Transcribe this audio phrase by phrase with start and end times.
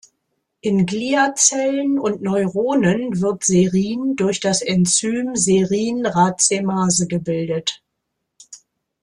[0.61, 7.83] In Gliazellen und Neuronen wird -Serin durch das Enzym Serin-Racemase gebildet.